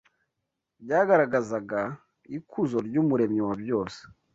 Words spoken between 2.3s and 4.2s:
ikuzo ry’Umuremyi wabyose